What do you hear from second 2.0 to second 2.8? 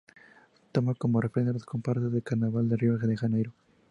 del Carnaval de